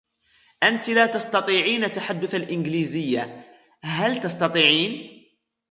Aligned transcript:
أنتِ 0.63 0.89
لا 0.89 1.05
تستطيعين 1.05 1.91
تحدث 1.91 2.35
الإنجليزية, 2.35 3.43
هل 3.81 4.21
تستطيعين؟ 4.21 5.01